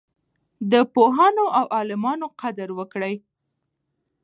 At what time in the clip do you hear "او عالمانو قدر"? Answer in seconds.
1.57-2.69